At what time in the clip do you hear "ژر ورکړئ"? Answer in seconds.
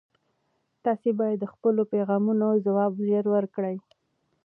3.07-3.77